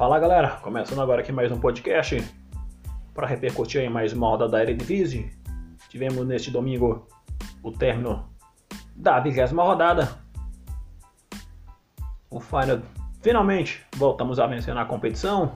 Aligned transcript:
Fala 0.00 0.18
galera, 0.18 0.56
começando 0.62 1.02
agora 1.02 1.20
aqui 1.20 1.30
mais 1.30 1.52
um 1.52 1.60
podcast 1.60 2.26
para 3.12 3.26
repercutir 3.26 3.82
aí 3.82 3.88
mais 3.90 4.14
uma 4.14 4.28
roda 4.28 4.48
da 4.48 4.62
Eredivisie. 4.62 5.30
Tivemos 5.90 6.26
neste 6.26 6.50
domingo 6.50 7.06
o 7.62 7.70
término 7.70 8.26
da 8.96 9.20
vigésima 9.20 9.62
rodada. 9.62 10.18
O 12.30 12.40
Final 12.40 12.80
finalmente 13.20 13.84
voltamos 13.96 14.40
a 14.40 14.46
vencer 14.46 14.74
na 14.74 14.86
competição, 14.86 15.54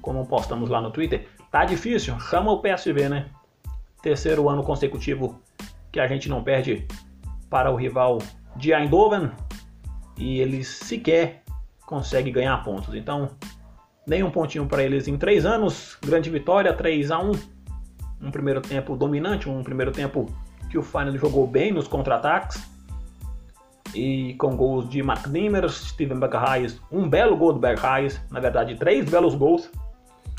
como 0.00 0.26
postamos 0.26 0.70
lá 0.70 0.80
no 0.80 0.90
Twitter. 0.90 1.28
Tá 1.50 1.66
difícil, 1.66 2.18
chama 2.20 2.52
o 2.52 2.62
PSV, 2.62 3.10
né? 3.10 3.28
Terceiro 4.00 4.48
ano 4.48 4.62
consecutivo 4.62 5.42
que 5.92 6.00
a 6.00 6.06
gente 6.06 6.26
não 6.26 6.42
perde 6.42 6.88
para 7.50 7.70
o 7.70 7.76
rival 7.76 8.16
de 8.56 8.72
Eindhoven 8.72 9.30
e 10.16 10.40
eles 10.40 10.68
sequer 10.68 11.44
conseguem 11.84 12.32
ganhar 12.32 12.64
pontos. 12.64 12.94
Então, 12.94 13.28
nem 14.06 14.22
um 14.22 14.30
pontinho 14.30 14.66
para 14.66 14.82
eles 14.82 15.08
em 15.08 15.16
três 15.16 15.46
anos. 15.46 15.96
Grande 16.04 16.30
vitória, 16.30 16.72
3 16.72 17.10
a 17.10 17.18
1 17.20 17.32
Um 18.22 18.30
primeiro 18.30 18.60
tempo 18.60 18.96
dominante, 18.96 19.48
um 19.48 19.62
primeiro 19.62 19.92
tempo 19.92 20.26
que 20.70 20.78
o 20.78 20.82
Final 20.82 21.16
jogou 21.16 21.46
bem 21.46 21.72
nos 21.72 21.88
contra-ataques. 21.88 22.62
E 23.94 24.34
com 24.34 24.56
gols 24.56 24.88
de 24.88 25.02
Mark 25.02 25.26
Nimmer, 25.28 25.68
Steven 25.70 26.18
Berghuis, 26.18 26.80
um 26.90 27.08
belo 27.08 27.36
gol 27.36 27.52
do 27.52 27.60
Berghuis, 27.60 28.20
na 28.30 28.40
verdade 28.40 28.74
três 28.76 29.08
belos 29.08 29.34
gols. 29.34 29.70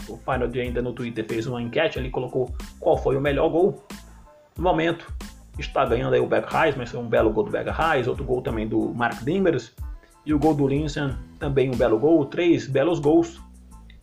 O 0.10 0.18
Final 0.18 0.50
ainda 0.54 0.82
no 0.82 0.94
Twitter 0.94 1.26
fez 1.26 1.48
uma 1.48 1.62
enquete 1.62 1.98
ali, 1.98 2.10
colocou 2.10 2.54
qual 2.80 2.98
foi 2.98 3.16
o 3.16 3.22
melhor 3.22 3.50
gol. 3.50 3.84
No 4.58 4.64
momento, 4.64 5.12
está 5.58 5.86
ganhando 5.86 6.14
aí 6.14 6.20
o 6.20 6.28
Berghuis, 6.28 6.76
mas 6.76 6.92
foi 6.92 7.00
um 7.00 7.08
belo 7.08 7.32
gol 7.32 7.46
do 7.46 7.52
Berghuis, 7.52 8.08
outro 8.08 8.24
gol 8.24 8.42
também 8.42 8.68
do 8.68 8.94
Mark 8.94 9.24
Dimbers. 9.24 9.74
E 10.26 10.34
o 10.34 10.40
gol 10.40 10.54
do 10.54 10.68
Linsen, 10.68 11.16
também 11.40 11.70
um 11.70 11.78
belo 11.78 11.98
gol, 11.98 12.26
três 12.26 12.68
belos 12.68 13.00
gols. 13.00 13.40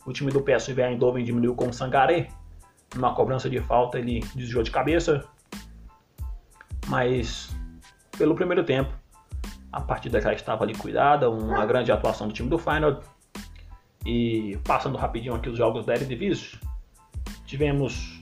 O 0.04 0.12
time 0.12 0.30
do 0.32 0.42
PSV 0.42 0.82
Eindhoven 0.82 1.24
diminuiu 1.24 1.54
com 1.54 1.68
o 1.68 1.72
Sangaré. 1.72 2.28
Numa 2.94 3.14
cobrança 3.14 3.48
de 3.48 3.60
falta, 3.60 3.98
ele 3.98 4.20
desviou 4.34 4.62
de 4.62 4.70
cabeça. 4.70 5.24
Mas, 6.88 7.54
pelo 8.18 8.34
primeiro 8.34 8.64
tempo, 8.64 8.92
a 9.72 9.80
partida 9.80 10.20
já 10.20 10.32
estava 10.32 10.64
liquidada. 10.64 11.30
Uma 11.30 11.64
grande 11.64 11.92
atuação 11.92 12.28
do 12.28 12.34
time 12.34 12.48
do 12.48 12.58
Final. 12.58 13.00
E 14.04 14.58
passando 14.64 14.98
rapidinho 14.98 15.34
aqui 15.34 15.48
os 15.48 15.56
jogos 15.56 15.86
da 15.86 15.94
Eredivisie, 15.94 16.58
tivemos 17.46 18.20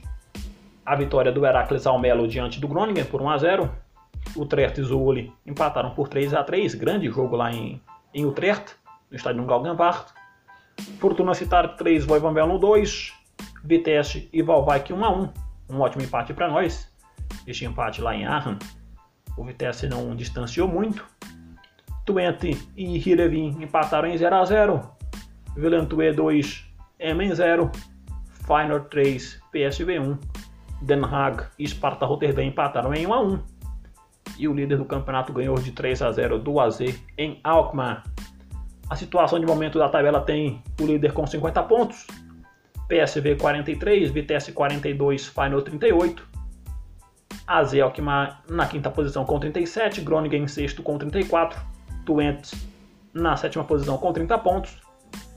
a 0.85 0.95
vitória 0.95 1.33
do 1.33 1.45
Heracles 1.45 1.87
Almelo 1.87 2.29
diante 2.29 2.61
do 2.61 2.69
Groningen 2.69 3.05
por 3.05 3.23
1 3.23 3.31
a 3.31 3.39
0. 3.39 3.71
O 4.37 4.43
Utrecht 4.43 4.79
e 4.79 4.85
Zwolle 4.85 5.33
empataram 5.47 5.91
por 5.95 6.09
3 6.09 6.35
a 6.35 6.45
3, 6.45 6.75
grande 6.75 7.09
jogo 7.09 7.37
lá 7.37 7.51
em, 7.51 7.81
em 8.13 8.27
Utrecht, 8.27 8.77
no 9.11 9.17
estádio 9.17 9.45
Galgenwaard. 9.47 10.13
Fortuna 10.99 11.35
Citar 11.35 11.77
3, 11.77 12.05
Voivanbelo 12.05 12.59
2, 12.59 13.13
Vitesse 13.65 14.29
e 14.33 14.43
Valvaik 14.43 14.93
1 14.93 15.05
a 15.05 15.11
1. 15.11 15.33
Um 15.71 15.81
ótimo 15.81 16.03
empate 16.03 16.35
para 16.35 16.49
nós. 16.49 16.93
Este 17.47 17.65
empate 17.65 18.01
lá 18.01 18.15
em 18.15 18.27
Aachen. 18.27 18.59
O 19.37 19.45
Vitesse 19.45 19.89
não 19.89 20.15
distanciou 20.17 20.69
muito. 20.69 21.07
Twente 22.05 22.57
e 22.77 22.97
Hirevin 22.97 23.63
empataram 23.63 24.09
em 24.09 24.17
0 24.17 24.37
a 24.37 24.45
0. 24.45 24.91
Villeneuve 25.57 26.13
2, 26.13 26.67
Emen 26.99 27.35
0. 27.35 27.71
Feyenoord 28.47 28.89
3, 28.91 29.41
PSV 29.53 29.99
1. 29.99 30.19
Den 30.83 31.05
Haag 31.05 31.45
e 31.59 31.69
Sparta 31.69 32.07
Rotterdam 32.07 32.45
empataram 32.45 32.93
em 32.95 33.07
1 33.07 33.15
a 33.15 33.23
1. 33.23 33.43
E 34.39 34.49
o 34.49 34.55
líder 34.55 34.79
do 34.79 34.85
campeonato 34.85 35.33
ganhou 35.33 35.55
de 35.57 35.73
3 35.73 36.03
a 36.03 36.13
0 36.13 36.39
do 36.39 36.59
AZ 36.59 36.81
em 37.17 37.39
Alkmaar. 37.45 38.03
A 38.91 38.97
situação 38.97 39.39
de 39.39 39.47
momento 39.47 39.79
da 39.79 39.89
tabela 39.89 40.21
tem 40.21 40.61
o 40.81 40.85
líder 40.85 41.13
com 41.13 41.25
50 41.25 41.63
pontos, 41.63 42.09
PSV 42.89 43.37
43, 43.37 44.11
Vitesse 44.11 44.51
42, 44.51 45.29
Final 45.29 45.63
38, 45.63 46.29
AZ 47.47 47.75
Alkmaar 47.75 48.43
na 48.51 48.67
quinta 48.67 48.91
posição 48.91 49.25
com 49.25 49.39
37, 49.39 50.01
Groningen 50.01 50.43
em 50.43 50.49
sexto 50.49 50.83
com 50.83 50.99
34, 50.99 51.57
Twente 52.05 52.57
na 53.15 53.37
sétima 53.37 53.63
posição 53.63 53.97
com 53.97 54.13
30 54.13 54.37
pontos, 54.39 54.77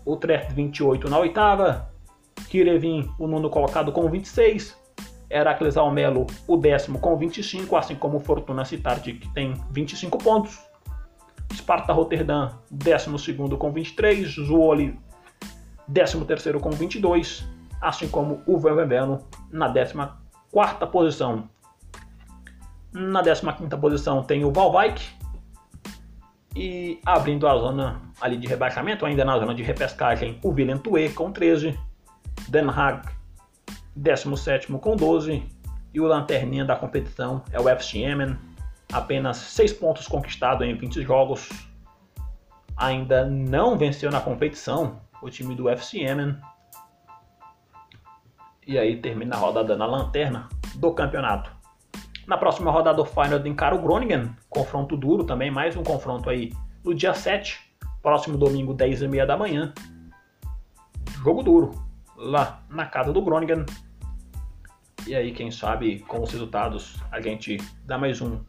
Utrecht 0.04 0.52
28 0.52 1.08
na 1.08 1.20
oitava, 1.20 1.92
Kirevin 2.50 3.08
o 3.20 3.28
nono 3.28 3.52
colocado 3.52 3.92
com 3.92 4.10
26, 4.10 4.76
Heracles 5.30 5.78
Almelo 5.78 6.26
o 6.48 6.58
décimo 6.58 6.98
com 6.98 7.16
25, 7.16 7.76
assim 7.76 7.94
como 7.94 8.20
Fortuna 8.20 8.66
Citardi 8.66 9.14
que 9.14 9.32
tem 9.32 9.54
25 9.70 10.18
pontos, 10.18 10.60
Sparta 11.54 11.94
Rotterdam, 11.94 12.58
12 12.72 13.34
com 13.58 13.72
23, 13.72 14.28
Zwolle, 14.28 15.00
13 15.94 16.60
com 16.60 16.72
22, 16.72 17.48
assim 17.82 18.08
como 18.08 18.42
o 18.46 18.60
Vervembeno 18.60 19.24
na 19.52 19.68
14 19.68 20.92
posição. 20.92 21.50
Na 22.92 23.24
15 23.24 23.44
posição 23.80 24.24
tem 24.24 24.44
o 24.44 24.52
Valvaik, 24.52 25.02
e 26.56 27.00
abrindo 27.06 27.48
a 27.48 27.58
zona 27.58 28.02
ali 28.22 28.38
de 28.38 28.48
rebaixamento, 28.48 29.06
ainda 29.06 29.26
na 29.26 29.38
zona 29.40 29.56
de 29.56 29.64
repescagem, 29.64 30.40
o 30.44 30.54
Villeneuve 30.54 31.10
com 31.14 31.32
13, 31.32 31.78
Den 32.48 32.70
Haag 32.70 33.10
17 33.96 34.72
com 34.74 34.96
12 34.96 35.44
e 35.94 36.00
o 36.00 36.06
lanterninha 36.06 36.66
da 36.66 36.76
competição 36.76 37.44
é 37.52 37.60
o 37.60 37.70
FC 37.70 38.00
Emmen 38.00 38.38
apenas 38.94 39.38
6 39.38 39.74
pontos 39.74 40.08
conquistados 40.08 40.66
em 40.66 40.76
20 40.76 41.02
jogos. 41.02 41.50
Ainda 42.78 43.26
não 43.26 43.78
venceu 43.78 44.12
na 44.12 44.22
competição 44.22 45.02
o 45.22 45.30
time 45.30 45.56
do 45.56 45.68
FC 45.68 46.00
Yemen. 46.00 46.38
E 48.66 48.78
aí 48.78 49.02
termina 49.02 49.36
a 49.36 49.40
rodada 49.40 49.76
na 49.76 49.86
lanterna 49.86 50.48
do 50.76 50.94
campeonato. 50.94 51.52
Na 52.26 52.38
próxima 52.38 52.72
rodada 52.72 53.02
o 53.02 53.06
Final 53.06 53.46
encara 53.46 53.76
o 53.76 53.82
Groningen, 53.82 54.34
confronto 54.50 54.96
duro 54.96 55.26
também, 55.26 55.52
mais 55.52 55.76
um 55.76 55.84
confronto 55.84 56.30
aí 56.30 56.54
no 56.84 56.94
dia 56.94 57.14
7, 57.14 57.60
próximo 58.02 58.38
domingo 58.38 58.74
10 58.74 59.02
e 59.02 59.08
meia 59.08 59.26
da 59.26 59.36
manhã. 59.36 59.74
Jogo 61.22 61.44
duro, 61.44 61.72
lá 62.16 62.62
na 62.70 62.86
casa 62.86 63.12
do 63.12 63.22
Groningen. 63.22 63.66
E 65.06 65.14
aí, 65.14 65.34
quem 65.34 65.52
sabe, 65.52 66.00
com 66.00 66.22
os 66.22 66.32
resultados, 66.32 66.96
a 67.12 67.20
gente 67.20 67.58
dá 67.86 67.98
mais 67.98 68.22
um 68.22 68.40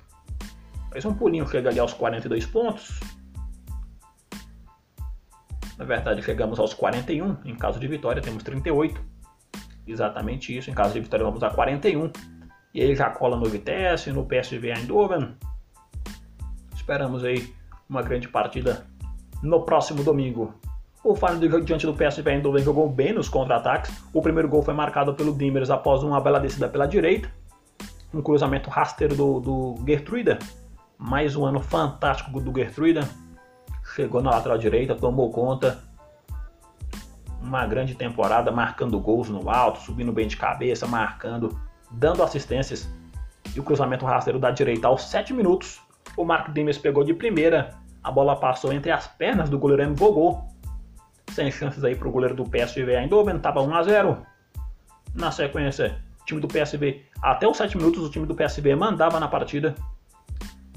Faz 0.95 1.05
um 1.07 1.13
pulinho, 1.13 1.45
chega 1.49 1.71
ali 1.71 1.81
aos 1.81 1.93
42 1.93 2.47
pontos. 2.47 3.01
Na 5.77 5.85
verdade, 5.85 6.23
chegamos 6.23 6.61
aos 6.61 6.73
41. 6.73 7.37
Em 7.45 7.57
caso 7.57 7.81
de 7.81 7.89
vitória, 7.89 8.23
temos 8.23 8.45
38. 8.45 9.01
Exatamente 9.89 10.57
isso. 10.57 10.71
Em 10.71 10.73
caso 10.73 10.95
de 10.95 11.01
vitória, 11.01 11.27
vamos 11.27 11.43
a 11.43 11.51
41. 11.51 12.13
E 12.73 12.81
aí 12.81 12.95
já 12.95 13.11
cola 13.11 13.37
no 13.37 13.47
Vitesse, 13.47 14.13
no 14.13 14.25
PSV 14.25 14.71
Eindhoven. 14.71 15.35
Esperamos 16.73 17.25
aí 17.25 17.53
uma 17.89 18.01
grande 18.01 18.29
partida 18.29 18.87
no 19.43 19.65
próximo 19.65 20.05
domingo. 20.05 20.55
O 21.03 21.17
Feyenoord 21.17 21.67
diante 21.67 21.87
do 21.87 21.95
PSV 21.95 22.31
Eindhoven 22.31 22.63
jogou 22.63 22.89
bem 22.89 23.13
nos 23.13 23.29
contra-ataques. 23.29 24.01
O 24.13 24.23
primeiro 24.23 24.49
gol 24.49 24.63
foi 24.63 24.75
marcado 24.75 25.13
pelo 25.13 25.37
Dimmers 25.37 25.71
após 25.71 26.05
uma 26.05 26.21
bela 26.21 26.39
descida 26.39 26.69
pela 26.69 26.87
direita. 26.87 27.29
Um 28.13 28.23
cruzamento 28.23 28.71
rasteiro 28.71 29.17
do, 29.17 29.41
do 29.41 29.85
Gertruida 29.85 30.39
mais 30.99 31.37
um 31.37 31.45
ano 31.45 31.61
fantástico 31.61 32.41
do 32.41 32.53
Gertruida. 32.57 33.09
Chegou 33.95 34.23
na 34.23 34.31
lateral 34.31 34.59
direita, 34.59 34.95
tomou 34.95 35.31
conta. 35.31 35.83
Uma 37.41 37.67
grande 37.67 37.95
temporada, 37.95 38.51
marcando 38.51 38.99
gols 38.99 39.29
no 39.29 39.51
alto, 39.51 39.81
subindo 39.81 40.13
bem 40.13 40.27
de 40.27 40.37
cabeça, 40.37 40.87
marcando, 40.87 41.59
dando 41.91 42.23
assistências. 42.23 42.89
E 43.55 43.61
o 43.61 43.63
cruzamento 43.63 44.07
rasteiro 44.07 44.39
da 44.39 44.51
direita 44.51 44.89
aos 44.89 45.03
7 45.03 45.35
minutos. 45.35 45.81
O 46.17 46.25
Mark 46.25 46.51
Dimes 46.53 46.79
pegou 46.79 47.05
de 47.05 47.13
primeira. 47.13 47.75
A 48.03 48.11
bola 48.11 48.37
passou 48.37 48.73
entre 48.73 48.91
as 48.91 49.07
pernas 49.07 49.51
do 49.51 49.59
goleiro 49.59 49.83
M. 49.83 49.95
Vogô. 49.95 50.43
Sem 51.33 51.51
chances 51.51 51.85
aí 51.85 51.95
para 51.97 52.09
o 52.09 52.13
goleiro 52.13 52.35
do 52.35 52.45
PSV 52.45 52.95
Eindhoven, 52.95 53.37
estava 53.37 53.61
1 53.61 53.75
a 53.75 53.83
0. 53.83 54.27
Na 55.15 55.31
sequência, 55.31 56.01
o 56.23 56.25
time 56.25 56.41
do 56.41 56.49
PSV, 56.49 57.05
até 57.21 57.47
os 57.47 57.57
7 57.57 57.77
minutos, 57.77 58.03
o 58.03 58.11
time 58.11 58.27
do 58.27 58.35
PSV 58.35 58.75
mandava 58.75 59.21
na 59.21 59.29
partida 59.29 59.75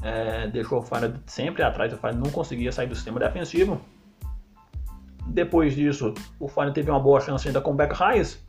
é, 0.07 0.47
deixou 0.47 0.79
o 0.79 0.81
Feyenoord 0.81 1.19
sempre 1.25 1.61
atrás, 1.61 1.91
o 1.91 1.97
Feyenoord 1.97 2.25
não 2.25 2.31
conseguia 2.31 2.71
sair 2.71 2.87
do 2.87 2.95
sistema 2.95 3.19
defensivo. 3.19 3.81
Depois 5.27 5.75
disso, 5.75 6.13
o 6.39 6.47
Feyenoord 6.47 6.73
teve 6.73 6.89
uma 6.89 6.99
boa 6.99 7.19
chance 7.19 7.45
ainda 7.45 7.59
com 7.59 7.71
o 7.71 7.75
Beck 7.75 7.93
Hayes. 8.01 8.45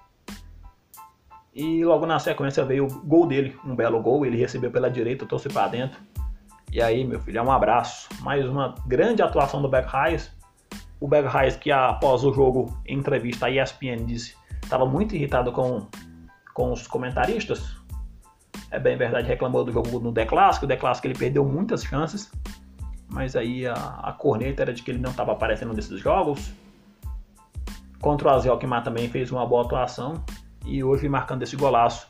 E 1.52 1.84
logo 1.84 2.06
na 2.06 2.20
sequência 2.20 2.64
veio 2.64 2.86
o 2.86 3.00
gol 3.04 3.26
dele, 3.26 3.56
um 3.64 3.74
belo 3.74 4.00
gol, 4.00 4.24
ele 4.24 4.36
recebeu 4.36 4.70
pela 4.70 4.88
direita, 4.88 5.26
trouxe 5.26 5.48
para 5.48 5.66
dentro. 5.66 6.00
E 6.70 6.80
aí, 6.80 7.04
meu 7.04 7.18
filho, 7.18 7.38
é 7.38 7.42
um 7.42 7.50
abraço. 7.50 8.08
Mais 8.20 8.46
uma 8.46 8.76
grande 8.86 9.20
atuação 9.22 9.60
do 9.60 9.68
Beck 9.68 9.88
Hayes. 9.92 10.30
O 11.00 11.08
Beck 11.08 11.26
Hayes 11.34 11.56
que 11.56 11.72
após 11.72 12.22
o 12.22 12.32
jogo, 12.32 12.78
em 12.86 12.98
entrevista 12.98 13.46
à 13.46 13.50
ESPN, 13.50 14.04
disse 14.06 14.36
estava 14.62 14.86
muito 14.86 15.16
irritado 15.16 15.50
com, 15.50 15.86
com 16.54 16.72
os 16.72 16.86
comentaristas, 16.86 17.74
é 18.70 18.78
bem 18.78 18.96
verdade, 18.96 19.26
reclamou 19.26 19.64
do 19.64 19.72
jogo 19.72 19.98
no 20.00 20.12
The. 20.12 20.26
O 20.62 20.66
The 20.66 20.78
ele 21.04 21.14
perdeu 21.14 21.44
muitas 21.44 21.84
chances, 21.84 22.30
mas 23.08 23.34
aí 23.34 23.66
a, 23.66 23.74
a 23.74 24.12
corneta 24.12 24.62
era 24.62 24.72
de 24.72 24.82
que 24.82 24.90
ele 24.90 24.98
não 24.98 25.10
estava 25.10 25.32
aparecendo 25.32 25.72
nesses 25.72 26.00
jogos. 26.00 26.52
Contra 28.00 28.28
o 28.28 28.30
AZ 28.30 28.46
Alkmaar 28.46 28.84
também 28.84 29.08
fez 29.08 29.32
uma 29.32 29.46
boa 29.46 29.64
atuação 29.64 30.22
e 30.64 30.84
hoje 30.84 31.08
marcando 31.08 31.42
esse 31.42 31.56
golaço 31.56 32.08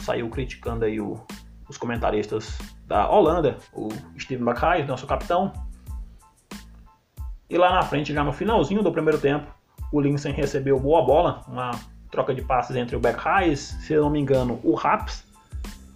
saiu 0.00 0.28
criticando 0.28 0.84
aí 0.84 1.00
o, 1.00 1.20
os 1.68 1.76
comentaristas 1.76 2.58
da 2.86 3.08
Holanda, 3.08 3.56
o 3.72 3.88
Steven 4.18 4.44
Mackay, 4.44 4.84
nosso 4.84 5.06
capitão. 5.06 5.52
E 7.48 7.56
lá 7.56 7.72
na 7.72 7.82
frente, 7.82 8.12
já 8.12 8.22
no 8.22 8.32
finalzinho 8.32 8.82
do 8.82 8.92
primeiro 8.92 9.18
tempo, 9.18 9.46
o 9.92 10.00
Linsen 10.00 10.32
recebeu 10.32 10.78
boa 10.78 11.04
bola, 11.04 11.42
uma 11.48 11.70
troca 12.10 12.34
de 12.34 12.42
passes 12.42 12.76
entre 12.76 12.96
o 12.96 13.00
Beckheis, 13.00 13.60
se 13.80 13.92
eu 13.92 14.02
não 14.02 14.10
me 14.10 14.20
engano, 14.20 14.60
o 14.62 14.74
Raps. 14.74 15.27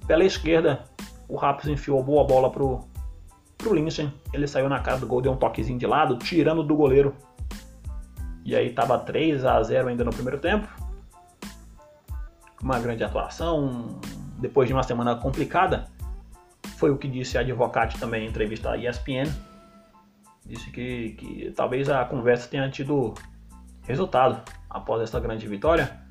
Pela 0.06 0.24
esquerda, 0.24 0.84
o 1.28 1.36
Raps 1.36 1.66
enfiou 1.66 2.02
boa 2.02 2.24
bola 2.24 2.50
pro, 2.50 2.80
pro 3.56 3.74
Linsen. 3.74 4.12
Ele 4.32 4.46
saiu 4.46 4.68
na 4.68 4.80
cara 4.80 4.98
do 4.98 5.06
gol, 5.06 5.20
deu 5.20 5.32
um 5.32 5.36
toquezinho 5.36 5.78
de 5.78 5.86
lado, 5.86 6.16
tirando 6.16 6.62
do 6.62 6.76
goleiro. 6.76 7.14
E 8.44 8.56
aí 8.56 8.72
tava 8.72 8.98
3 8.98 9.44
a 9.44 9.62
0 9.62 9.88
ainda 9.88 10.04
no 10.04 10.12
primeiro 10.12 10.38
tempo. 10.38 10.68
Uma 12.60 12.78
grande 12.78 13.02
atuação, 13.04 14.00
depois 14.38 14.68
de 14.68 14.74
uma 14.74 14.82
semana 14.82 15.14
complicada. 15.16 15.86
Foi 16.76 16.90
o 16.90 16.98
que 16.98 17.08
disse 17.08 17.38
a 17.38 17.40
Advocate 17.40 17.98
também 17.98 18.24
em 18.24 18.28
entrevista 18.28 18.70
à 18.70 18.76
ESPN. 18.76 19.32
Disse 20.44 20.70
que, 20.70 21.10
que 21.10 21.52
talvez 21.52 21.88
a 21.88 22.04
conversa 22.04 22.48
tenha 22.48 22.68
tido 22.68 23.14
resultado 23.82 24.42
após 24.68 25.02
essa 25.02 25.20
grande 25.20 25.46
vitória. 25.46 26.01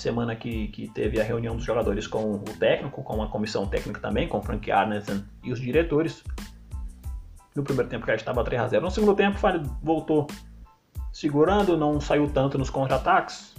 Semana 0.00 0.34
que, 0.34 0.68
que 0.68 0.88
teve 0.88 1.20
a 1.20 1.24
reunião 1.24 1.54
dos 1.54 1.62
jogadores 1.62 2.06
com 2.06 2.36
o 2.36 2.42
técnico, 2.58 3.02
com 3.02 3.22
a 3.22 3.28
comissão 3.28 3.66
técnica 3.66 4.00
também, 4.00 4.26
com 4.26 4.38
o 4.38 4.42
Frank 4.42 4.72
Arneson 4.72 5.22
e 5.44 5.52
os 5.52 5.60
diretores. 5.60 6.24
No 7.54 7.62
primeiro 7.62 7.90
tempo 7.90 8.06
já 8.06 8.14
estava 8.14 8.42
3 8.42 8.62
a 8.62 8.68
0 8.68 8.82
No 8.82 8.90
segundo 8.90 9.14
tempo, 9.14 9.38
voltou 9.82 10.26
segurando, 11.12 11.76
não 11.76 12.00
saiu 12.00 12.30
tanto 12.30 12.56
nos 12.56 12.70
contra-ataques. 12.70 13.54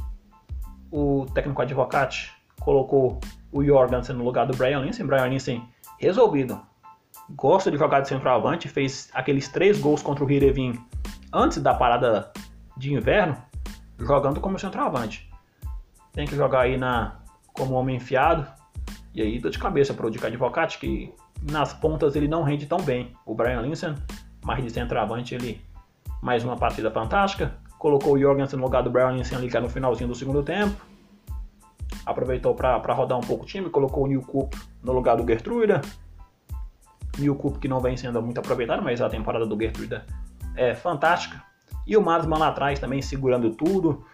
O 0.92 1.28
técnico 1.32 1.62
advocate 1.62 2.34
colocou 2.60 3.20
o 3.52 3.64
Jorgensen 3.64 4.16
no 4.16 4.24
lugar 4.24 4.48
do 4.48 4.58
Brian 4.58 4.80
Linsen. 4.80 5.06
Brian 5.06 5.28
Linsen 5.28 5.64
resolvido. 6.00 6.60
Gosta 7.30 7.70
de 7.70 7.78
jogar 7.78 8.00
de 8.00 8.08
centroavante, 8.08 8.68
fez 8.68 9.12
aqueles 9.14 9.48
três 9.48 9.80
gols 9.80 10.02
contra 10.02 10.26
o 10.26 10.32
Hirevin 10.32 10.74
antes 11.32 11.60
da 11.60 11.76
parada 11.76 12.34
de 12.76 12.96
inverno, 12.96 13.38
jogando 14.00 14.42
como 14.42 14.58
centroavante. 14.58 15.31
Tem 16.14 16.28
que 16.28 16.36
jogar 16.36 16.62
aí 16.62 16.78
na 16.78 17.20
como 17.54 17.76
homem 17.76 17.98
enfiado. 17.98 18.46
E 19.14 19.22
aí 19.22 19.40
dor 19.40 19.52
de 19.52 19.60
cabeça 19.60 19.94
para 19.94 20.08
o 20.08 20.10
Dick 20.10 20.26
Advocate, 20.26 20.80
que 20.80 21.14
nas 21.50 21.74
pontas 21.74 22.16
ele 22.16 22.28
não 22.28 22.44
rende 22.44 22.66
tão 22.66 22.80
bem. 22.80 23.14
O 23.26 23.34
Brian 23.34 23.62
Linsen, 23.62 23.96
mais 24.44 24.64
de 24.64 24.70
centroavante, 24.70 25.36
ele 25.36 25.62
mais 26.22 26.44
uma 26.44 26.56
partida 26.56 26.92
fantástica. 26.92 27.56
Colocou 27.78 28.14
o 28.14 28.20
Jorgensen 28.20 28.60
no 28.60 28.66
lugar 28.66 28.84
do 28.84 28.92
Brian 28.92 29.12
Linsen 29.12 29.38
ali 29.38 29.50
no 29.60 29.70
finalzinho 29.70 30.08
do 30.08 30.16
segundo 30.16 30.44
tempo. 30.44 30.80
Aproveitou 32.06 32.54
para 32.54 32.94
rodar 32.94 33.18
um 33.18 33.22
pouco 33.22 33.44
o 33.44 33.48
time, 33.48 33.70
colocou 33.70 34.06
o 34.06 34.08
New 34.08 34.22
Cook 34.22 34.54
no 34.84 34.94
lugar 34.94 35.18
do 35.18 35.26
Gertruida. 35.26 35.82
New 37.18 37.36
Cook 37.36 37.60
que 37.60 37.68
não 37.68 37.80
vem 37.80 37.98
sendo 37.98 38.22
muito 38.22 38.40
aproveitado, 38.40 38.82
mas 38.82 39.02
a 39.02 39.10
temporada 39.10 39.46
do 39.46 39.60
Gertruida 39.60 40.06
é 40.56 40.74
fantástica. 40.74 41.44
E 41.86 41.98
o 41.98 42.02
Masman 42.02 42.38
lá 42.38 42.48
atrás 42.50 42.80
também 42.80 43.02
segurando 43.02 43.52
tudo. 43.52 44.06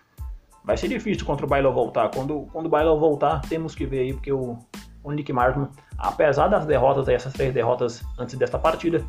Vai 0.67 0.75
ser 0.75 0.89
difícil 0.89 1.25
contra 1.25 1.45
o 1.45 1.49
Bailo 1.49 1.71
voltar. 1.71 2.09
Quando, 2.09 2.41
quando 2.51 2.65
o 2.65 2.69
Bailo 2.69 2.99
voltar, 2.99 3.39
temos 3.47 3.73
que 3.73 3.85
ver 3.85 3.99
aí, 3.99 4.13
porque 4.13 4.33
o, 4.33 4.59
o 5.01 5.11
Nick 5.13 5.31
Marsman, 5.31 5.69
apesar 5.97 6.49
das 6.49 6.65
derrotas, 6.65 7.07
essas 7.07 7.31
três 7.31 7.53
derrotas 7.53 8.03
antes 8.19 8.37
desta 8.37 8.59
partida, 8.59 9.01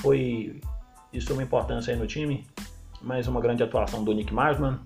foi 0.00 0.60
de 1.10 1.22
suma 1.22 1.42
importância 1.42 1.94
aí 1.94 1.98
no 1.98 2.06
time. 2.06 2.46
Mais 3.00 3.26
uma 3.26 3.40
grande 3.40 3.62
atuação 3.62 4.04
do 4.04 4.12
Nick 4.12 4.32
Marsman. 4.34 4.78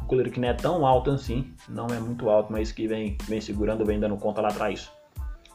O 0.00 0.06
goleiro 0.06 0.30
que 0.30 0.38
não 0.38 0.48
é 0.48 0.54
tão 0.54 0.86
alto 0.86 1.10
assim, 1.10 1.52
não 1.68 1.88
é 1.88 1.98
muito 1.98 2.30
alto, 2.30 2.52
mas 2.52 2.70
que 2.70 2.86
vem, 2.86 3.18
vem 3.26 3.40
segurando, 3.40 3.84
vem 3.84 3.98
dando 3.98 4.16
conta 4.16 4.40
lá 4.40 4.48
atrás. 4.48 4.88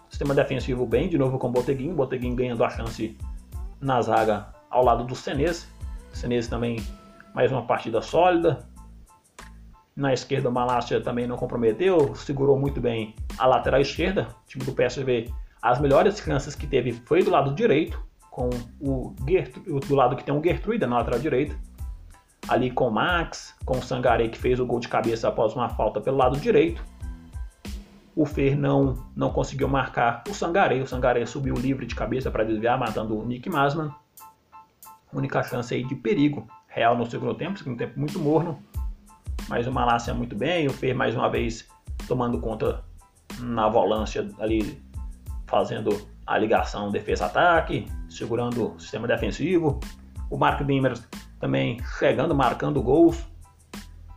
Sistema 0.10 0.36
defensivo 0.36 0.86
bem, 0.86 1.08
de 1.08 1.18
novo 1.18 1.40
com 1.40 1.48
o 1.48 1.52
Boteguin. 1.52 1.94
Boteguin 1.94 2.36
ganhando 2.36 2.62
a 2.62 2.69
chance 2.69 3.18
na 3.80 4.02
zaga 4.02 4.48
ao 4.69 4.84
lado 4.84 5.06
do 5.06 5.16
Senese. 5.16 5.66
Senese 6.12 6.50
também 6.50 6.84
mais 7.34 7.50
uma 7.54 7.62
partida 7.62 8.02
sólida. 8.02 8.73
Na 9.95 10.13
esquerda 10.13 10.50
o 10.50 10.51
Malásia 10.51 11.00
também 11.01 11.28
não 11.28 11.38
comprometeu, 11.38 12.16
segurou 12.16 12.57
muito 12.57 12.81
bem 12.81 13.16
a 13.38 13.45
lateral 13.45 13.81
esquerda. 13.81 14.28
O 14.44 14.48
time 14.48 14.66
do 14.66 14.74
PSV, 14.74 15.31
as 15.62 15.80
melhores 15.80 16.18
chances 16.18 16.56
que 16.56 16.66
teve 16.66 16.94
foi 17.06 17.24
do 17.24 17.30
lado 17.30 17.54
direito, 17.54 18.04
com 18.31 18.50
o 18.81 19.16
Gertrude, 19.28 19.88
do 19.88 19.95
lado 19.95 20.16
que 20.16 20.24
tem 20.24 20.34
o 20.34 20.44
Gertruida 20.44 20.88
na 20.88 20.98
lateral 20.98 21.19
direita. 21.19 21.56
Ali 22.48 22.72
com 22.72 22.88
o 22.88 22.92
Max, 22.92 23.56
com 23.63 23.78
o 23.78 23.81
Sangaré 23.81 24.28
que 24.28 24.38
fez 24.38 24.60
o 24.60 24.66
gol 24.66 24.80
de 24.80 24.88
cabeça 24.88 25.28
após 25.28 25.54
uma 25.54 25.69
falta 25.69 26.01
pelo 26.01 26.18
lado 26.18 26.38
direito. 26.40 26.84
O 28.16 28.25
Fer 28.25 28.57
não, 28.57 28.98
não 29.16 29.31
conseguiu 29.31 29.68
marcar 29.68 30.24
o 30.28 30.34
Sangaré. 30.34 30.81
O 30.81 30.88
Sangaré 30.88 31.25
subiu 31.25 31.56
livre 31.56 31.86
de 31.86 31.95
cabeça 31.95 32.30
para 32.30 32.44
desviar, 32.44 32.78
matando 32.78 33.18
o 33.18 33.25
Nick 33.25 33.50
Masman 33.50 33.94
única 35.13 35.44
chance 35.44 35.74
aí 35.74 35.84
de 35.84 35.95
perigo 35.95 36.48
real 36.68 36.98
no 36.98 37.10
segundo 37.10 37.36
tempo, 37.36 37.57
segundo 37.57 37.78
tempo 37.78 38.00
muito 38.00 38.19
morno, 38.19 38.60
mas 39.48 39.68
o 39.68 39.72
Malásia 39.72 40.13
muito 40.13 40.36
bem, 40.36 40.68
o 40.68 40.74
Fer 40.74 40.95
mais 40.95 41.16
uma 41.16 41.30
vez 41.30 41.68
tomando 42.07 42.40
conta 42.40 42.84
na 43.40 43.68
volância 43.69 44.30
ali, 44.40 44.81
fazendo 45.48 46.07
a 46.25 46.38
ligação 46.38 46.90
defesa-ataque, 46.90 47.88
segurando 48.10 48.75
o 48.75 48.80
sistema 48.80 49.07
defensivo, 49.07 49.80
o 50.30 50.38
Mark 50.38 50.62
Bimmers 50.63 51.07
também 51.40 51.78
chegando, 52.00 52.34
marcando 52.34 52.81
gols, 52.81 53.25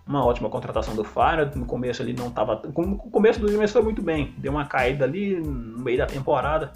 uma 0.07 0.25
ótima 0.25 0.49
contratação 0.49 0.95
do 0.95 1.03
Fire. 1.03 1.57
No 1.57 1.67
começo 1.67 2.01
ele 2.01 2.13
não 2.13 2.29
estava. 2.29 2.63
O 2.65 3.11
começo 3.11 3.41
do 3.41 3.51
mês 3.59 3.73
foi 3.73 3.83
muito 3.83 4.01
bem. 4.01 4.33
Deu 4.39 4.53
uma 4.53 4.65
caída 4.65 5.05
ali 5.05 5.35
no 5.41 5.83
meio 5.83 5.99
da 5.99 6.07
temporada. 6.07 6.73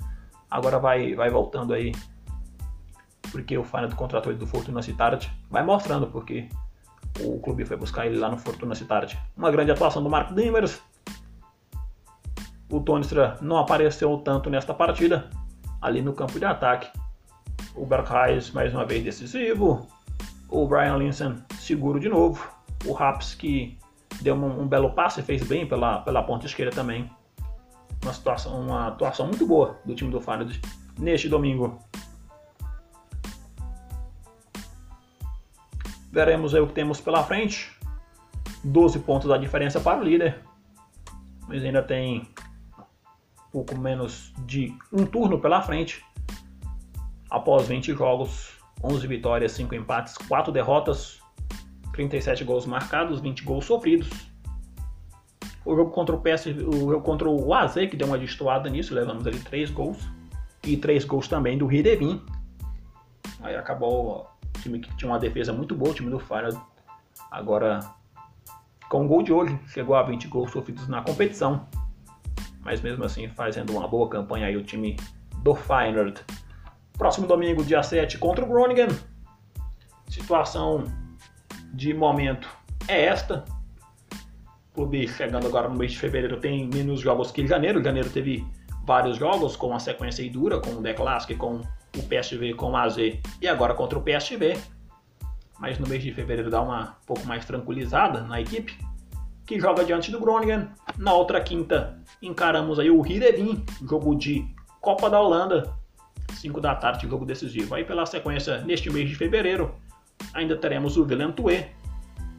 Agora 0.51 0.81
vai, 0.81 1.15
vai 1.15 1.31
voltando 1.31 1.73
aí 1.73 1.93
porque 3.31 3.57
o 3.57 3.65
Feyenoord 3.65 3.95
contratou 3.95 4.33
ele 4.33 4.39
do 4.41 4.47
Fortuna 4.47 4.83
Sittard, 4.83 5.31
vai 5.49 5.63
mostrando 5.63 6.09
porque 6.09 6.49
o 7.19 7.39
clube 7.41 7.65
foi 7.65 7.77
buscar 7.77 8.07
ele 8.07 8.19
lá 8.19 8.31
no 8.31 8.39
Fortuna 8.39 8.75
Sittard. 8.75 9.19
Uma 9.37 9.51
grande 9.51 9.71
atuação 9.71 10.03
do 10.03 10.11
Marco 10.11 10.35
Dimmers. 10.35 10.81
O 12.71 12.81
Tonistra 12.81 13.37
não 13.41 13.59
apareceu 13.59 14.17
tanto 14.19 14.49
nesta 14.49 14.73
partida, 14.73 15.29
ali 15.83 16.01
no 16.01 16.13
campo 16.13 16.39
de 16.39 16.45
ataque. 16.45 16.89
O 17.75 17.85
Bergheis 17.85 18.51
mais 18.53 18.73
uma 18.73 18.85
vez 18.85 19.03
decisivo. 19.03 19.87
O 20.49 20.67
Brian 20.67 20.97
Linsen 20.97 21.37
seguro 21.59 21.99
de 21.99 22.09
novo. 22.09 22.49
O 22.85 22.93
Raps 22.93 23.35
que 23.35 23.79
deu 24.23 24.35
um, 24.35 24.63
um 24.63 24.69
belo 24.69 24.93
passe, 24.93 25.23
fez 25.23 25.43
bem 25.43 25.67
pela, 25.67 25.99
pela 26.01 26.23
ponta 26.23 26.47
esquerda 26.47 26.75
também. 26.75 27.11
Uma, 28.03 28.13
situação, 28.13 28.61
uma 28.61 28.89
atuação 28.89 29.27
muito 29.27 29.47
boa 29.47 29.79
do 29.85 29.95
time 29.95 30.11
do 30.11 30.21
Feyenoord 30.21 30.61
neste 30.99 31.29
domingo. 31.29 31.79
Veremos 36.11 36.55
aí 36.55 36.61
o 36.61 36.67
que 36.67 36.73
temos 36.73 37.01
pela 37.01 37.23
frente. 37.23 37.71
12 38.65 38.99
pontos 39.01 39.29
da 39.29 39.39
diferença 39.39 39.81
para 39.81 40.01
o 40.01 40.05
líder. 40.05 40.41
Mas 41.49 41.65
ainda 41.65 41.83
tem 41.83 42.29
pouco 43.53 43.77
menos 43.77 44.33
de 44.47 44.75
um 44.93 45.05
turno 45.07 45.39
pela 45.41 45.63
frente. 45.63 46.05
Após 47.31 47.69
20 47.69 47.93
jogos, 47.95 48.59
11 48.83 49.07
vitórias, 49.07 49.53
5 49.53 49.75
empates, 49.75 50.17
4 50.17 50.53
derrotas, 50.53 51.21
37 51.93 52.45
gols 52.45 52.67
marcados, 52.67 53.21
20 53.21 53.45
gols 53.45 53.65
sofridos. 53.65 54.09
O 55.65 55.77
jogo 55.77 55.91
contra 55.91 56.15
o 56.15 56.21
PS, 56.21 56.47
o 56.47 56.91
jogo 56.91 57.03
contra 57.03 57.29
o 57.29 57.55
AZ, 57.55 57.75
que 57.75 57.97
deu 57.97 58.07
uma 58.07 58.19
destoada 58.19 58.69
nisso, 58.69 58.95
levamos 58.95 59.27
ali 59.27 59.39
3 59.39 59.71
gols. 59.71 59.99
E 60.65 60.77
3 60.77 61.05
gols 61.05 61.29
também 61.29 61.57
do 61.57 61.71
Hidevin. 61.71 62.21
Aí 63.43 63.57
acabou 63.57 64.29
time 64.61 64.81
que 64.81 64.95
tinha 64.97 65.11
uma 65.11 65.19
defesa 65.19 65.53
muito 65.53 65.75
boa, 65.75 65.91
o 65.91 65.95
time 65.95 66.11
do 66.11 66.19
Feyenoord. 66.19 66.61
Agora, 67.31 67.81
com 68.89 69.03
um 69.03 69.09
gol 69.09 69.23
de 69.23 69.33
hoje, 69.33 69.59
chegou 69.69 69.95
a 69.95 70.03
20 70.03 70.29
gols 70.29 70.51
sofridos 70.51 70.89
na 70.89 71.03
competição. 71.03 71.67
Mas 72.61 72.81
mesmo 72.81 73.05
assim, 73.05 73.29
fazendo 73.29 73.73
uma 73.73 73.89
boa 73.89 74.09
campanha 74.09 74.47
aí 74.47 74.57
o 74.57 74.63
time 74.63 74.97
do 75.43 75.55
Feyenoord. 75.55 76.21
Próximo 76.93 77.27
domingo, 77.27 77.65
dia 77.65 77.83
7, 77.83 78.19
contra 78.19 78.45
o 78.45 78.49
Groningen. 78.49 78.89
Situação 80.09 80.85
de 81.73 81.95
momento 81.95 82.49
é 82.89 83.07
esta. 83.07 83.45
O 84.71 84.75
clube 84.75 85.09
chegando 85.09 85.47
agora 85.47 85.69
no 85.69 85.77
mês 85.77 85.93
de 85.93 85.99
fevereiro 85.99 86.39
tem 86.39 86.69
menos 86.69 87.01
jogos 87.01 87.31
que 87.31 87.47
janeiro. 87.47 87.83
Janeiro 87.83 88.11
teve 88.11 88.47
vários 88.85 89.17
jogos 89.17 89.57
com 89.57 89.69
uma 89.69 89.81
sequência 89.81 90.29
dura, 90.31 90.61
com 90.61 90.71
o 90.71 90.83
The 90.83 90.95
Classic, 90.95 91.35
com 91.37 91.61
o 91.97 92.03
PSV 92.03 92.55
com 92.55 92.73
o 92.73 92.77
AZ 92.77 92.97
e 93.41 93.49
agora 93.49 93.75
contra 93.75 93.99
o 93.99 94.03
PSV. 94.03 94.57
Mas 95.59 95.79
no 95.79 95.87
mês 95.87 96.03
de 96.03 96.13
fevereiro 96.13 96.51
dá 96.51 96.63
uma 96.63 96.97
um 97.03 97.07
pouco 97.07 97.27
mais 97.27 97.45
tranquilizada 97.45 98.23
na 98.23 98.41
equipe, 98.41 98.79
que 99.47 99.61
joga 99.61 99.85
diante 99.85 100.11
do 100.11 100.19
Groningen. 100.19 100.69
Na 100.97 101.13
outra 101.13 101.41
quinta 101.41 101.99
encaramos 102.23 102.79
aí 102.79 102.91
o 102.91 103.05
Hirevin, 103.07 103.65
jogo 103.87 104.15
de 104.15 104.47
Copa 104.81 105.11
da 105.11 105.21
Holanda, 105.21 105.75
5 106.35 106.61
da 106.61 106.75
tarde, 106.75 107.09
jogo 107.09 107.27
decisivo. 107.27 107.75
Aí 107.75 107.85
pela 107.85 108.07
sequência, 108.07 108.59
neste 108.63 108.91
mês 108.91 109.09
de 109.09 109.15
fevereiro, 109.15 109.75
ainda 110.33 110.57
teremos 110.57 110.97
o 110.97 111.05
Villentué 111.05 111.73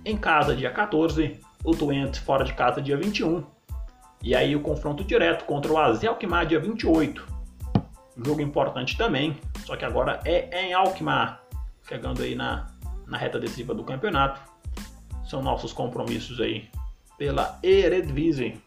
em 0.03 0.17
casa 0.17 0.55
dia 0.55 0.71
14, 0.71 1.39
o 1.63 1.75
Twente 1.75 2.19
fora 2.19 2.43
de 2.43 2.53
casa 2.53 2.81
dia 2.81 2.97
21. 2.97 3.43
E 4.23 4.35
aí 4.35 4.55
o 4.55 4.61
confronto 4.61 5.03
direto 5.03 5.45
contra 5.45 5.71
o 5.71 5.77
AZ 5.77 6.01
dia 6.47 6.59
28. 6.59 7.40
Jogo 8.17 8.41
importante 8.41 8.97
também, 8.97 9.37
só 9.65 9.75
que 9.75 9.85
agora 9.85 10.19
é 10.25 10.67
em 10.67 10.73
Alkmaar, 10.73 11.41
chegando 11.87 12.21
aí 12.21 12.35
na, 12.35 12.67
na 13.07 13.17
reta 13.17 13.39
decisiva 13.39 13.73
do 13.73 13.83
campeonato. 13.83 14.41
São 15.23 15.41
nossos 15.41 15.71
compromissos 15.71 16.41
aí 16.41 16.69
pela 17.17 17.57
Eredivisie. 17.63 18.61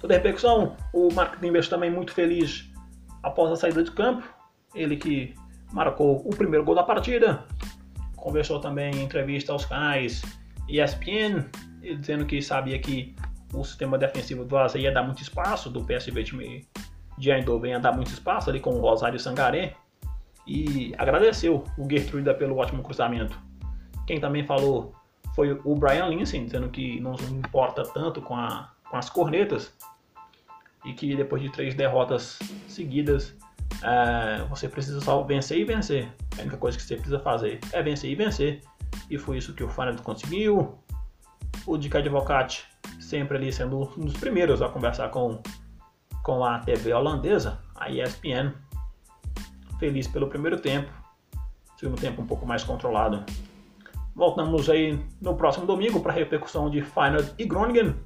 Toda 0.00 0.14
repercussão, 0.14 0.76
o 0.92 1.12
Mark 1.12 1.38
Timbers 1.38 1.68
também 1.68 1.90
muito 1.90 2.12
feliz 2.12 2.70
após 3.22 3.52
a 3.52 3.56
saída 3.56 3.82
de 3.82 3.90
campo. 3.90 4.26
Ele 4.74 4.96
que 4.96 5.34
marcou 5.72 6.26
o 6.26 6.30
primeiro 6.30 6.64
gol 6.64 6.74
da 6.74 6.82
partida. 6.82 7.44
Conversou 8.16 8.60
também 8.60 8.94
em 8.94 9.04
entrevista 9.04 9.52
aos 9.52 9.64
canais 9.64 10.22
ESPN, 10.68 11.44
dizendo 11.80 12.24
que 12.24 12.40
sabia 12.40 12.78
que 12.78 13.14
o 13.52 13.62
sistema 13.64 13.98
defensivo 13.98 14.44
do 14.44 14.56
Asa 14.56 14.78
ia 14.78 14.92
dar 14.92 15.02
muito 15.02 15.22
espaço, 15.22 15.68
do 15.68 15.84
PSV 15.84 16.24
de 17.22 17.30
Eindhoven 17.30 17.70
ia 17.70 17.78
dar 17.78 17.92
muito 17.92 18.10
espaço 18.10 18.50
ali 18.50 18.58
com 18.58 18.70
o 18.70 18.80
Rosário 18.80 19.18
Sangaré. 19.18 19.76
E 20.44 20.92
agradeceu 20.98 21.62
o 21.78 21.88
Gertruida 21.88 22.34
pelo 22.34 22.56
ótimo 22.56 22.82
cruzamento. 22.82 23.38
Quem 24.08 24.18
também 24.18 24.44
falou 24.44 24.92
foi 25.36 25.52
o 25.64 25.76
Brian 25.76 26.08
Linsen, 26.08 26.44
dizendo 26.46 26.68
que 26.68 27.00
não 27.00 27.14
importa 27.30 27.84
tanto 27.84 28.20
com, 28.20 28.34
a, 28.34 28.72
com 28.90 28.96
as 28.96 29.08
cornetas 29.08 29.72
e 30.84 30.92
que 30.92 31.14
depois 31.14 31.40
de 31.40 31.48
três 31.48 31.74
derrotas 31.76 32.40
seguidas 32.66 33.36
é, 33.84 34.44
você 34.50 34.68
precisa 34.68 35.00
só 35.00 35.22
vencer 35.22 35.58
e 35.58 35.64
vencer. 35.64 36.08
A 36.36 36.40
única 36.42 36.56
coisa 36.56 36.76
que 36.76 36.82
você 36.82 36.96
precisa 36.96 37.20
fazer 37.20 37.60
é 37.72 37.80
vencer 37.80 38.10
e 38.10 38.16
vencer. 38.16 38.60
E 39.08 39.16
foi 39.16 39.38
isso 39.38 39.54
que 39.54 39.62
o 39.62 39.68
Feyenoord 39.68 40.02
conseguiu. 40.02 40.76
O 41.64 41.78
Dick 41.78 41.96
Advocati 41.96 42.64
sempre 42.98 43.36
ali 43.36 43.52
sendo 43.52 43.82
um 43.96 44.06
dos 44.06 44.16
primeiros 44.16 44.60
a 44.60 44.68
conversar 44.68 45.08
com, 45.10 45.40
com 46.22 46.44
a 46.44 46.58
TV 46.60 46.92
holandesa, 46.92 47.60
a 47.74 47.90
ESPN. 47.90 48.52
Feliz 49.78 50.06
pelo 50.06 50.28
primeiro 50.28 50.60
tempo. 50.60 50.90
Segundo 51.76 52.00
tempo 52.00 52.22
um 52.22 52.26
pouco 52.26 52.46
mais 52.46 52.62
controlado. 52.62 53.24
Voltamos 54.14 54.68
aí 54.68 55.04
no 55.20 55.34
próximo 55.34 55.66
domingo 55.66 56.00
para 56.00 56.12
a 56.12 56.14
repercussão 56.14 56.70
de 56.70 56.82
Feyenoord 56.82 57.34
e 57.38 57.44
Groningen. 57.44 57.96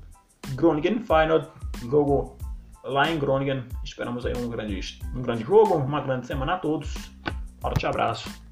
Groningen 0.55 1.01
Feyenoord, 1.01 1.49
jogo 1.83 2.39
lá 2.83 3.11
em 3.11 3.19
Groningen. 3.19 3.65
Esperamos 3.85 4.25
aí 4.25 4.33
um 4.37 4.49
grande, 4.49 5.01
um 5.15 5.21
grande 5.21 5.45
jogo, 5.45 5.75
uma 5.75 6.01
grande 6.01 6.27
semana 6.27 6.55
a 6.55 6.59
todos. 6.59 6.95
Forte 7.61 7.87
abraço. 7.87 8.46